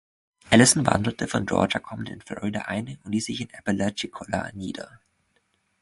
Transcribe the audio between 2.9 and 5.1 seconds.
und ließ sich in Apalachicola nieder.